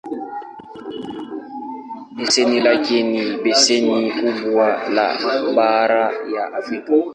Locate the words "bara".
5.55-6.03